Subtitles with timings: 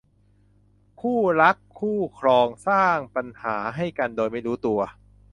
[1.01, 4.79] คู่รักคู่ครองสร้างปัญหาให้กันโดยไม่รู้ตัว